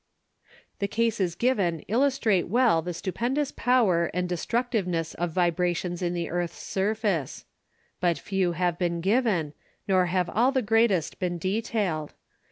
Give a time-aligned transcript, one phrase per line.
[0.79, 6.57] The cases given illustrate well the stupendous power and destructiveness of vibrations in the earth's
[6.57, 7.45] surface.
[7.99, 9.53] But few have been given,
[9.87, 12.15] nor have all the greatest been detailed.